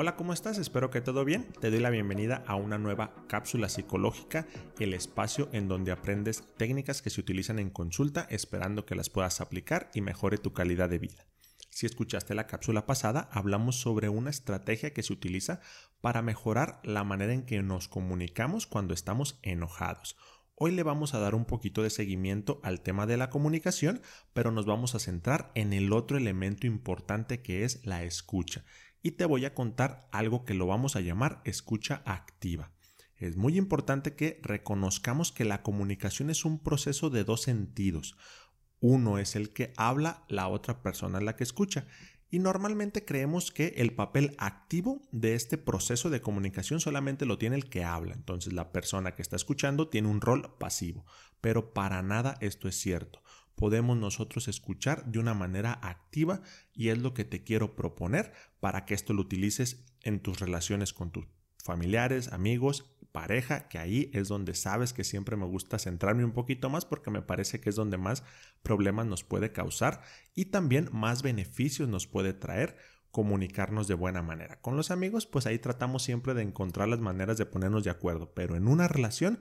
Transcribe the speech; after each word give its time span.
Hola, 0.00 0.14
¿cómo 0.14 0.32
estás? 0.32 0.58
Espero 0.58 0.90
que 0.90 1.00
todo 1.00 1.24
bien. 1.24 1.48
Te 1.60 1.72
doy 1.72 1.80
la 1.80 1.90
bienvenida 1.90 2.44
a 2.46 2.54
una 2.54 2.78
nueva 2.78 3.12
cápsula 3.26 3.68
psicológica, 3.68 4.46
el 4.78 4.94
espacio 4.94 5.48
en 5.50 5.66
donde 5.66 5.90
aprendes 5.90 6.44
técnicas 6.56 7.02
que 7.02 7.10
se 7.10 7.20
utilizan 7.20 7.58
en 7.58 7.68
consulta 7.68 8.24
esperando 8.30 8.86
que 8.86 8.94
las 8.94 9.10
puedas 9.10 9.40
aplicar 9.40 9.90
y 9.94 10.00
mejore 10.00 10.38
tu 10.38 10.52
calidad 10.52 10.88
de 10.88 11.00
vida. 11.00 11.26
Si 11.70 11.84
escuchaste 11.84 12.36
la 12.36 12.46
cápsula 12.46 12.86
pasada, 12.86 13.28
hablamos 13.32 13.80
sobre 13.80 14.08
una 14.08 14.30
estrategia 14.30 14.94
que 14.94 15.02
se 15.02 15.12
utiliza 15.12 15.58
para 16.00 16.22
mejorar 16.22 16.78
la 16.84 17.02
manera 17.02 17.32
en 17.32 17.44
que 17.44 17.60
nos 17.64 17.88
comunicamos 17.88 18.68
cuando 18.68 18.94
estamos 18.94 19.40
enojados. 19.42 20.16
Hoy 20.54 20.70
le 20.72 20.84
vamos 20.84 21.14
a 21.14 21.18
dar 21.18 21.34
un 21.34 21.44
poquito 21.44 21.82
de 21.82 21.90
seguimiento 21.90 22.60
al 22.62 22.82
tema 22.82 23.06
de 23.06 23.16
la 23.16 23.30
comunicación, 23.30 24.00
pero 24.32 24.52
nos 24.52 24.64
vamos 24.64 24.94
a 24.94 25.00
centrar 25.00 25.50
en 25.56 25.72
el 25.72 25.92
otro 25.92 26.18
elemento 26.18 26.68
importante 26.68 27.42
que 27.42 27.64
es 27.64 27.84
la 27.84 28.04
escucha 28.04 28.64
y 29.02 29.12
te 29.12 29.24
voy 29.24 29.44
a 29.44 29.54
contar 29.54 30.08
algo 30.12 30.44
que 30.44 30.54
lo 30.54 30.66
vamos 30.66 30.96
a 30.96 31.00
llamar 31.00 31.40
escucha 31.44 32.02
activa. 32.04 32.72
Es 33.16 33.36
muy 33.36 33.58
importante 33.58 34.14
que 34.14 34.40
reconozcamos 34.42 35.32
que 35.32 35.44
la 35.44 35.62
comunicación 35.62 36.30
es 36.30 36.44
un 36.44 36.58
proceso 36.58 37.10
de 37.10 37.24
dos 37.24 37.42
sentidos. 37.42 38.16
Uno 38.80 39.18
es 39.18 39.34
el 39.34 39.52
que 39.52 39.72
habla, 39.76 40.24
la 40.28 40.46
otra 40.48 40.82
persona 40.82 41.18
es 41.18 41.24
la 41.24 41.34
que 41.34 41.42
escucha. 41.42 41.86
Y 42.30 42.38
normalmente 42.38 43.04
creemos 43.04 43.50
que 43.50 43.74
el 43.78 43.94
papel 43.94 44.36
activo 44.38 45.02
de 45.10 45.34
este 45.34 45.58
proceso 45.58 46.10
de 46.10 46.20
comunicación 46.20 46.78
solamente 46.78 47.26
lo 47.26 47.38
tiene 47.38 47.56
el 47.56 47.68
que 47.68 47.82
habla. 47.82 48.14
Entonces 48.14 48.52
la 48.52 48.70
persona 48.70 49.14
que 49.14 49.22
está 49.22 49.34
escuchando 49.34 49.88
tiene 49.88 50.08
un 50.08 50.20
rol 50.20 50.54
pasivo. 50.58 51.04
Pero 51.40 51.72
para 51.72 52.02
nada 52.02 52.36
esto 52.40 52.68
es 52.68 52.76
cierto 52.76 53.22
podemos 53.58 53.98
nosotros 53.98 54.46
escuchar 54.46 55.04
de 55.06 55.18
una 55.18 55.34
manera 55.34 55.80
activa 55.82 56.42
y 56.72 56.90
es 56.90 56.98
lo 56.98 57.12
que 57.12 57.24
te 57.24 57.42
quiero 57.42 57.74
proponer 57.74 58.32
para 58.60 58.86
que 58.86 58.94
esto 58.94 59.12
lo 59.12 59.22
utilices 59.22 59.84
en 60.02 60.20
tus 60.20 60.38
relaciones 60.38 60.92
con 60.92 61.10
tus 61.10 61.26
familiares, 61.62 62.32
amigos, 62.32 62.96
pareja, 63.10 63.68
que 63.68 63.78
ahí 63.78 64.12
es 64.14 64.28
donde 64.28 64.54
sabes 64.54 64.92
que 64.92 65.02
siempre 65.02 65.36
me 65.36 65.44
gusta 65.44 65.80
centrarme 65.80 66.24
un 66.24 66.32
poquito 66.32 66.70
más 66.70 66.84
porque 66.84 67.10
me 67.10 67.20
parece 67.20 67.60
que 67.60 67.68
es 67.68 67.74
donde 67.74 67.98
más 67.98 68.22
problemas 68.62 69.06
nos 69.06 69.24
puede 69.24 69.50
causar 69.50 70.02
y 70.36 70.46
también 70.46 70.88
más 70.92 71.22
beneficios 71.22 71.88
nos 71.88 72.06
puede 72.06 72.34
traer 72.34 72.76
comunicarnos 73.10 73.88
de 73.88 73.94
buena 73.94 74.22
manera. 74.22 74.60
Con 74.60 74.76
los 74.76 74.92
amigos, 74.92 75.26
pues 75.26 75.46
ahí 75.46 75.58
tratamos 75.58 76.04
siempre 76.04 76.34
de 76.34 76.42
encontrar 76.42 76.86
las 76.86 77.00
maneras 77.00 77.38
de 77.38 77.46
ponernos 77.46 77.82
de 77.82 77.90
acuerdo, 77.90 78.32
pero 78.34 78.54
en 78.54 78.68
una 78.68 78.86
relación 78.86 79.40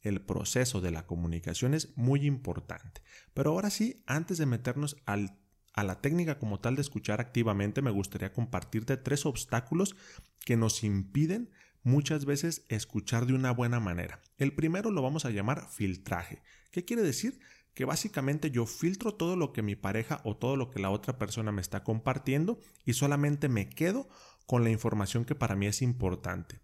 el 0.00 0.20
proceso 0.20 0.80
de 0.80 0.90
la 0.90 1.06
comunicación 1.06 1.74
es 1.74 1.96
muy 1.96 2.26
importante. 2.26 3.02
Pero 3.34 3.50
ahora 3.50 3.70
sí, 3.70 4.02
antes 4.06 4.38
de 4.38 4.46
meternos 4.46 4.96
a 5.06 5.84
la 5.84 6.00
técnica 6.00 6.38
como 6.38 6.60
tal 6.60 6.76
de 6.76 6.82
escuchar 6.82 7.20
activamente, 7.20 7.82
me 7.82 7.90
gustaría 7.90 8.32
compartirte 8.32 8.96
tres 8.96 9.26
obstáculos 9.26 9.96
que 10.44 10.56
nos 10.56 10.84
impiden 10.84 11.50
muchas 11.82 12.24
veces 12.24 12.64
escuchar 12.68 13.26
de 13.26 13.34
una 13.34 13.50
buena 13.50 13.80
manera. 13.80 14.20
El 14.36 14.54
primero 14.54 14.90
lo 14.90 15.02
vamos 15.02 15.24
a 15.24 15.30
llamar 15.30 15.68
filtraje. 15.68 16.42
¿Qué 16.70 16.84
quiere 16.84 17.02
decir? 17.02 17.38
Que 17.74 17.84
básicamente 17.84 18.50
yo 18.50 18.66
filtro 18.66 19.14
todo 19.14 19.36
lo 19.36 19.52
que 19.52 19.62
mi 19.62 19.76
pareja 19.76 20.20
o 20.24 20.36
todo 20.36 20.56
lo 20.56 20.70
que 20.70 20.80
la 20.80 20.90
otra 20.90 21.18
persona 21.18 21.52
me 21.52 21.60
está 21.60 21.84
compartiendo 21.84 22.60
y 22.84 22.94
solamente 22.94 23.48
me 23.48 23.68
quedo 23.68 24.08
con 24.46 24.64
la 24.64 24.70
información 24.70 25.24
que 25.24 25.34
para 25.34 25.56
mí 25.56 25.66
es 25.66 25.82
importante. 25.82 26.60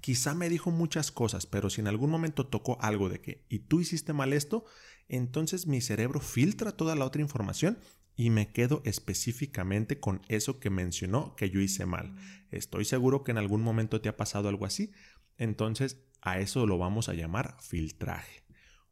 Quizá 0.00 0.34
me 0.34 0.48
dijo 0.48 0.70
muchas 0.70 1.10
cosas, 1.10 1.46
pero 1.46 1.70
si 1.70 1.80
en 1.80 1.88
algún 1.88 2.10
momento 2.10 2.46
tocó 2.46 2.78
algo 2.80 3.08
de 3.08 3.20
que, 3.20 3.44
y 3.48 3.60
tú 3.60 3.80
hiciste 3.80 4.12
mal 4.12 4.32
esto, 4.32 4.64
entonces 5.08 5.66
mi 5.66 5.80
cerebro 5.80 6.20
filtra 6.20 6.72
toda 6.72 6.94
la 6.94 7.04
otra 7.04 7.22
información 7.22 7.78
y 8.16 8.30
me 8.30 8.52
quedo 8.52 8.82
específicamente 8.84 10.00
con 10.00 10.22
eso 10.28 10.60
que 10.60 10.70
mencionó 10.70 11.34
que 11.36 11.50
yo 11.50 11.60
hice 11.60 11.86
mal. 11.86 12.14
Estoy 12.50 12.84
seguro 12.84 13.24
que 13.24 13.30
en 13.30 13.38
algún 13.38 13.62
momento 13.62 14.00
te 14.00 14.08
ha 14.08 14.16
pasado 14.16 14.48
algo 14.48 14.66
así, 14.66 14.92
entonces 15.36 16.04
a 16.20 16.38
eso 16.38 16.66
lo 16.66 16.78
vamos 16.78 17.08
a 17.08 17.14
llamar 17.14 17.56
filtraje. 17.60 18.44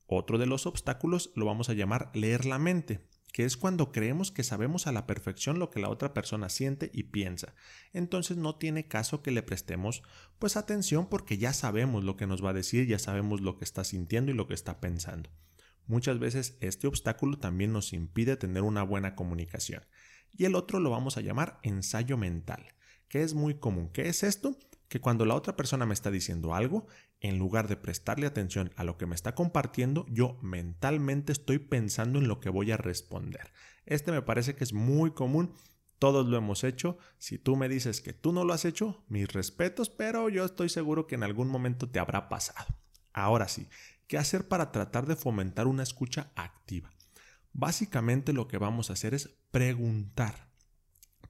Otro 0.07 0.39
de 0.39 0.47
los 0.47 0.67
obstáculos 0.67 1.31
lo 1.35 1.45
vamos 1.45 1.69
a 1.69 1.75
llamar 1.75 2.11
leer 2.15 2.47
la 2.47 2.59
mente 2.59 3.07
que 3.33 3.45
es 3.45 3.57
cuando 3.57 3.93
creemos 3.93 4.31
que 4.31 4.43
sabemos 4.43 4.87
a 4.87 4.93
la 4.93 5.07
perfección 5.07 5.59
lo 5.59 5.71
que 5.71 5.81
la 5.81 5.91
otra 5.91 6.15
persona 6.15 6.49
siente 6.49 6.91
y 6.93 7.05
piensa. 7.05 7.55
Entonces 7.93 8.37
no 8.37 8.57
tiene 8.57 8.89
caso 8.89 9.23
que 9.23 9.31
le 9.31 9.43
prestemos 9.43 10.03
pues 10.39 10.57
atención 10.57 11.09
porque 11.09 11.39
ya 11.39 11.53
sabemos 11.53 12.05
lo 12.05 12.17
que 12.17 12.27
nos 12.27 12.45
va 12.45 12.51
a 12.51 12.55
decir, 12.55 12.87
ya 12.87 12.99
sabemos 12.99 13.41
lo 13.41 13.59
que 13.59 13.65
está 13.65 13.85
sintiendo 13.85 14.33
y 14.33 14.35
lo 14.35 14.47
que 14.47 14.55
está 14.55 14.81
pensando. 14.81 15.31
Muchas 15.87 16.19
veces 16.19 16.57
este 16.61 16.87
obstáculo 16.87 17.39
también 17.39 17.73
nos 17.73 17.93
impide 17.93 18.37
tener 18.37 18.63
una 18.63 18.83
buena 18.83 19.15
comunicación. 19.15 19.85
Y 20.33 20.45
el 20.45 20.55
otro 20.55 20.81
lo 20.81 20.91
vamos 20.91 21.17
a 21.17 21.23
llamar 21.23 21.59
ensayo 21.63 22.17
mental, 22.19 22.67
que 23.09 23.23
es 23.23 23.35
muy 23.35 23.55
común. 23.55 23.91
¿Qué 23.93 24.09
es 24.09 24.23
esto? 24.23 24.57
Que 24.89 25.01
cuando 25.01 25.25
la 25.25 25.35
otra 25.35 25.57
persona 25.57 25.87
me 25.87 25.95
está 25.95 26.11
diciendo 26.11 26.55
algo, 26.55 26.87
en 27.21 27.39
lugar 27.39 27.69
de 27.69 27.77
prestarle 27.77 28.27
atención 28.27 28.73
a 28.77 28.85
lo 28.85 28.97
que 28.97 29.07
me 29.07 29.15
está 29.15 29.35
compartiendo, 29.35 30.07
yo 30.09 30.39
mentalmente 30.43 31.33
estoy 31.33 31.59
pensando 31.59 32.19
en 32.19 32.29
lo 32.29 32.41
que 32.41 32.49
voy 32.49 32.73
a 32.73 32.77
responder. 32.77 33.53
Este 33.85 34.13
me 34.13 34.23
parece 34.23 34.55
que 34.55 34.65
es 34.65 34.73
muy 34.73 35.13
común, 35.13 35.55
todos 35.99 36.27
lo 36.27 36.37
hemos 36.37 36.65
hecho. 36.65 36.99
Si 37.19 37.39
tú 37.39 37.57
me 37.57 37.69
dices 37.69 38.01
que 38.01 38.13
tú 38.13 38.33
no 38.33 38.45
lo 38.45 38.55
has 38.55 38.65
hecho, 38.65 39.05
mis 39.09 39.31
respetos, 39.33 39.91
pero 39.91 40.29
yo 40.29 40.45
estoy 40.45 40.69
seguro 40.69 41.07
que 41.07 41.17
en 41.17 41.23
algún 41.23 41.49
momento 41.49 41.89
te 41.89 41.99
habrá 41.99 42.29
pasado. 42.29 42.75
Ahora 43.13 43.49
sí, 43.49 43.69
¿qué 44.07 44.17
hacer 44.17 44.49
para 44.49 44.73
tratar 44.73 45.07
de 45.07 45.17
fomentar 45.17 45.67
una 45.67 45.83
escucha 45.83 46.31
activa? 46.37 46.91
Básicamente 47.53 48.33
lo 48.33 48.47
que 48.47 48.59
vamos 48.59 48.91
a 48.91 48.93
hacer 48.93 49.15
es 49.15 49.37
preguntar, 49.51 50.48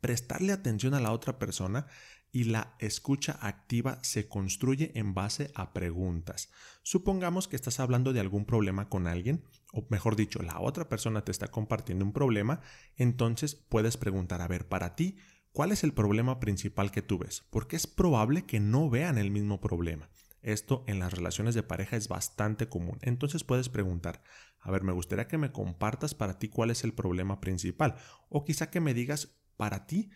prestarle 0.01 0.53
atención 0.53 0.95
a 0.95 1.01
la 1.01 1.13
otra 1.13 1.39
persona 1.39 1.87
y 2.31 2.45
la 2.45 2.75
escucha 2.79 3.39
activa 3.41 3.99
se 4.03 4.29
construye 4.29 4.93
en 4.95 5.15
base 5.15 5.51
a 5.55 5.73
preguntas. 5.73 6.51
Supongamos 6.83 7.49
que 7.49 7.57
estás 7.57 7.81
hablando 7.81 8.13
de 8.13 8.21
algún 8.21 8.45
problema 8.45 8.89
con 8.89 9.07
alguien, 9.07 9.45
o 9.73 9.87
mejor 9.91 10.17
dicho, 10.17 10.43
la 10.43 10.61
otra 10.61 10.89
persona 10.89 11.25
te 11.25 11.33
está 11.33 11.49
compartiendo 11.49 12.05
un 12.05 12.13
problema, 12.13 12.61
entonces 12.97 13.55
puedes 13.55 13.97
preguntar, 13.97 14.43
a 14.43 14.49
ver, 14.49 14.69
para 14.69 14.95
ti, 14.95 15.17
¿cuál 15.53 15.73
es 15.73 15.85
el 15.85 15.95
problema 15.95 16.39
principal 16.39 16.91
que 16.91 17.03
tú 17.03 17.19
ves? 17.19 17.45
Porque 17.51 17.77
es 17.77 17.87
probable 17.87 18.45
que 18.45 18.61
no 18.61 18.91
vean 18.91 19.19
el 19.19 19.31
mismo 19.31 19.61
problema. 19.61 20.11
Esto 20.41 20.85
en 20.87 20.99
las 20.99 21.13
relaciones 21.13 21.55
de 21.55 21.65
pareja 21.65 21.97
es 21.97 22.09
bastante 22.09 22.69
común. 22.69 22.99
Entonces 23.03 23.43
puedes 23.43 23.69
preguntar, 23.69 24.23
a 24.61 24.71
ver, 24.71 24.83
me 24.83 24.93
gustaría 24.93 25.29
que 25.29 25.39
me 25.39 25.51
compartas 25.51 26.15
para 26.15 26.39
ti 26.39 26.49
cuál 26.49 26.71
es 26.71 26.85
el 26.85 26.93
problema 26.93 27.41
principal, 27.41 27.97
o 28.29 28.45
quizá 28.45 28.71
que 28.71 28.81
me 28.81 28.95
digas 28.95 29.39
para 29.59 29.87
ti 29.87 30.09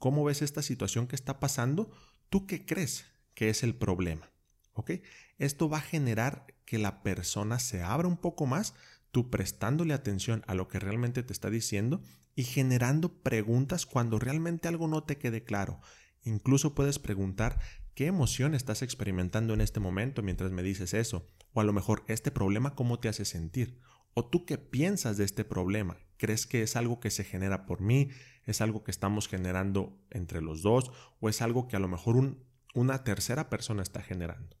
¿Cómo 0.00 0.24
ves 0.24 0.40
esta 0.40 0.62
situación 0.62 1.06
que 1.06 1.14
está 1.14 1.40
pasando? 1.40 1.90
¿Tú 2.30 2.46
qué 2.46 2.64
crees 2.64 3.04
que 3.34 3.50
es 3.50 3.62
el 3.62 3.74
problema? 3.74 4.32
¿Ok? 4.72 4.92
Esto 5.36 5.68
va 5.68 5.76
a 5.76 5.82
generar 5.82 6.46
que 6.64 6.78
la 6.78 7.02
persona 7.02 7.58
se 7.58 7.82
abra 7.82 8.08
un 8.08 8.16
poco 8.16 8.46
más, 8.46 8.74
tú 9.10 9.28
prestándole 9.28 9.92
atención 9.92 10.42
a 10.46 10.54
lo 10.54 10.68
que 10.68 10.78
realmente 10.78 11.22
te 11.22 11.34
está 11.34 11.50
diciendo 11.50 12.00
y 12.34 12.44
generando 12.44 13.20
preguntas 13.20 13.84
cuando 13.84 14.18
realmente 14.18 14.68
algo 14.68 14.88
no 14.88 15.04
te 15.04 15.18
quede 15.18 15.44
claro. 15.44 15.82
Incluso 16.22 16.74
puedes 16.74 16.98
preguntar 16.98 17.58
qué 17.94 18.06
emoción 18.06 18.54
estás 18.54 18.80
experimentando 18.80 19.52
en 19.52 19.60
este 19.60 19.80
momento 19.80 20.22
mientras 20.22 20.50
me 20.50 20.62
dices 20.62 20.94
eso, 20.94 21.26
o 21.52 21.60
a 21.60 21.64
lo 21.64 21.74
mejor 21.74 22.04
este 22.08 22.30
problema 22.30 22.74
cómo 22.74 22.98
te 23.00 23.10
hace 23.10 23.26
sentir, 23.26 23.78
o 24.14 24.24
tú 24.24 24.46
qué 24.46 24.56
piensas 24.56 25.18
de 25.18 25.24
este 25.24 25.44
problema, 25.44 25.98
¿Crees 26.20 26.46
que 26.46 26.62
es 26.62 26.76
algo 26.76 27.00
que 27.00 27.10
se 27.10 27.24
genera 27.24 27.64
por 27.64 27.80
mí? 27.80 28.10
¿Es 28.44 28.60
algo 28.60 28.84
que 28.84 28.90
estamos 28.90 29.26
generando 29.26 29.98
entre 30.10 30.42
los 30.42 30.60
dos? 30.60 30.92
¿O 31.18 31.30
es 31.30 31.40
algo 31.40 31.66
que 31.66 31.76
a 31.76 31.78
lo 31.78 31.88
mejor 31.88 32.36
una 32.74 33.04
tercera 33.04 33.48
persona 33.48 33.82
está 33.82 34.02
generando? 34.02 34.54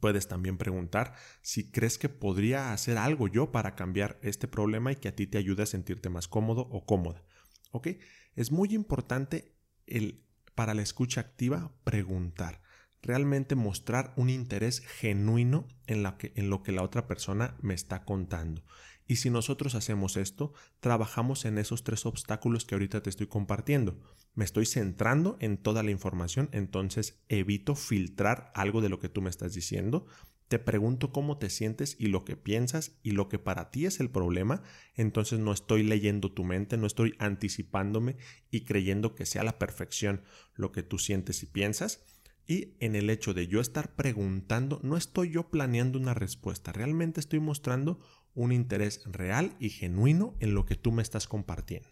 Puedes 0.00 0.26
también 0.26 0.56
preguntar 0.56 1.14
si 1.42 1.70
crees 1.70 1.98
que 1.98 2.08
podría 2.08 2.72
hacer 2.72 2.96
algo 2.96 3.28
yo 3.28 3.52
para 3.52 3.74
cambiar 3.74 4.18
este 4.22 4.48
problema 4.48 4.90
y 4.90 4.96
que 4.96 5.08
a 5.08 5.14
ti 5.14 5.26
te 5.26 5.36
ayude 5.36 5.64
a 5.64 5.66
sentirte 5.66 6.08
más 6.08 6.28
cómodo 6.28 6.62
o 6.70 6.86
cómoda. 6.86 7.26
¿Ok? 7.72 7.88
Es 8.34 8.50
muy 8.50 8.72
importante 8.72 9.54
el, 9.86 10.24
para 10.54 10.72
la 10.72 10.80
escucha 10.80 11.20
activa 11.20 11.74
preguntar 11.84 12.62
realmente 13.02 13.54
mostrar 13.54 14.12
un 14.16 14.30
interés 14.30 14.80
genuino 14.80 15.66
en, 15.86 16.02
lo 16.02 16.62
que 16.62 16.72
la 16.72 16.82
otra 16.82 17.06
persona 17.06 17.56
me 17.60 17.74
está 17.74 18.04
contando. 18.04 18.62
Y 19.10 19.16
si 19.16 19.28
nosotros 19.28 19.74
hacemos 19.74 20.16
esto, 20.16 20.52
trabajamos 20.78 21.44
en 21.44 21.58
esos 21.58 21.82
tres 21.82 22.06
obstáculos 22.06 22.64
que 22.64 22.76
ahorita 22.76 23.02
te 23.02 23.10
estoy 23.10 23.26
compartiendo. 23.26 23.98
Me 24.34 24.44
estoy 24.44 24.66
centrando 24.66 25.36
en 25.40 25.56
toda 25.56 25.82
la 25.82 25.90
información, 25.90 26.48
entonces 26.52 27.20
evito 27.28 27.74
filtrar 27.74 28.52
algo 28.54 28.80
de 28.80 28.88
lo 28.88 29.00
que 29.00 29.08
tú 29.08 29.20
me 29.20 29.28
estás 29.28 29.52
diciendo. 29.52 30.06
Te 30.46 30.60
pregunto 30.60 31.10
cómo 31.10 31.38
te 31.38 31.50
sientes 31.50 31.96
y 31.98 32.06
lo 32.06 32.24
que 32.24 32.36
piensas 32.36 33.00
y 33.02 33.10
lo 33.10 33.28
que 33.28 33.40
para 33.40 33.72
ti 33.72 33.84
es 33.84 33.98
el 33.98 34.10
problema, 34.10 34.62
entonces 34.94 35.40
no 35.40 35.52
estoy 35.52 35.82
leyendo 35.82 36.30
tu 36.30 36.44
mente, 36.44 36.76
no 36.76 36.86
estoy 36.86 37.16
anticipándome 37.18 38.16
y 38.52 38.60
creyendo 38.60 39.16
que 39.16 39.26
sea 39.26 39.42
la 39.42 39.58
perfección 39.58 40.22
lo 40.54 40.70
que 40.70 40.84
tú 40.84 40.98
sientes 40.98 41.42
y 41.42 41.46
piensas 41.46 42.04
y 42.50 42.74
en 42.80 42.96
el 42.96 43.10
hecho 43.10 43.32
de 43.32 43.46
yo 43.46 43.60
estar 43.60 43.94
preguntando, 43.94 44.80
no 44.82 44.96
estoy 44.96 45.30
yo 45.30 45.50
planeando 45.50 46.00
una 46.00 46.14
respuesta, 46.14 46.72
realmente 46.72 47.20
estoy 47.20 47.38
mostrando 47.38 48.00
un 48.34 48.52
interés 48.52 49.02
real 49.04 49.54
y 49.58 49.70
genuino 49.70 50.34
en 50.40 50.54
lo 50.54 50.64
que 50.66 50.76
tú 50.76 50.92
me 50.92 51.02
estás 51.02 51.26
compartiendo. 51.26 51.88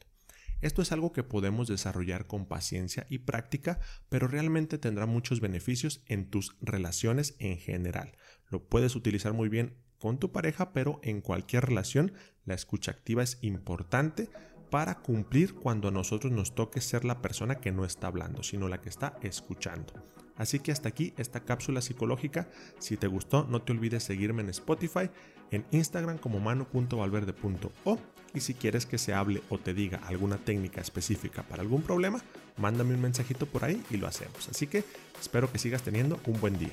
Esto 0.60 0.82
es 0.82 0.90
algo 0.90 1.12
que 1.12 1.22
podemos 1.22 1.68
desarrollar 1.68 2.26
con 2.26 2.46
paciencia 2.46 3.06
y 3.08 3.18
práctica, 3.18 3.78
pero 4.08 4.26
realmente 4.26 4.76
tendrá 4.76 5.06
muchos 5.06 5.40
beneficios 5.40 6.02
en 6.06 6.30
tus 6.30 6.56
relaciones 6.60 7.36
en 7.38 7.58
general. 7.58 8.16
Lo 8.48 8.64
puedes 8.64 8.96
utilizar 8.96 9.32
muy 9.32 9.48
bien 9.48 9.76
con 9.98 10.18
tu 10.18 10.32
pareja, 10.32 10.72
pero 10.72 11.00
en 11.02 11.20
cualquier 11.20 11.66
relación 11.66 12.12
la 12.44 12.54
escucha 12.54 12.90
activa 12.90 13.22
es 13.22 13.38
importante 13.42 14.30
para 14.70 14.96
cumplir 15.00 15.54
cuando 15.54 15.88
a 15.88 15.92
nosotros 15.92 16.32
nos 16.32 16.54
toque 16.54 16.80
ser 16.80 17.04
la 17.04 17.22
persona 17.22 17.56
que 17.56 17.72
no 17.72 17.84
está 17.84 18.08
hablando, 18.08 18.42
sino 18.42 18.68
la 18.68 18.80
que 18.80 18.88
está 18.88 19.16
escuchando. 19.22 19.94
Así 20.38 20.60
que 20.60 20.72
hasta 20.72 20.88
aquí 20.88 21.12
esta 21.18 21.40
cápsula 21.40 21.82
psicológica. 21.82 22.48
Si 22.78 22.96
te 22.96 23.06
gustó, 23.06 23.46
no 23.50 23.60
te 23.60 23.72
olvides 23.72 24.04
seguirme 24.04 24.42
en 24.42 24.48
Spotify, 24.48 25.10
en 25.50 25.66
Instagram 25.72 26.18
como 26.18 26.40
mano.valverde.o 26.40 27.98
y 28.34 28.40
si 28.40 28.54
quieres 28.54 28.86
que 28.86 28.98
se 28.98 29.14
hable 29.14 29.42
o 29.48 29.58
te 29.58 29.74
diga 29.74 30.00
alguna 30.06 30.36
técnica 30.36 30.80
específica 30.80 31.42
para 31.42 31.62
algún 31.62 31.82
problema, 31.82 32.22
mándame 32.56 32.94
un 32.94 33.02
mensajito 33.02 33.46
por 33.46 33.64
ahí 33.64 33.82
y 33.90 33.96
lo 33.96 34.06
hacemos. 34.06 34.48
Así 34.48 34.66
que 34.66 34.84
espero 35.20 35.50
que 35.50 35.58
sigas 35.58 35.82
teniendo 35.82 36.20
un 36.26 36.40
buen 36.40 36.58
día. 36.58 36.72